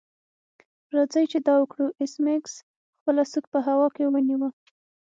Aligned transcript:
راځئ 0.95 1.25
چې 1.31 1.39
دا 1.47 1.53
وکړو 1.59 1.87
ایس 1.99 2.13
میکس 2.25 2.53
خپله 2.97 3.23
سوک 3.31 3.45
په 3.53 3.59
هوا 3.67 3.87
کې 3.95 4.03
ونیو 4.13 4.47